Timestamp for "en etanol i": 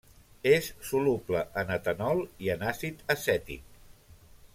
1.63-2.51